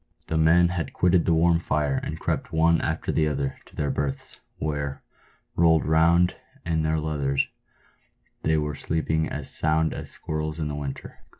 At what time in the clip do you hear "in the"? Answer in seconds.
10.59-10.73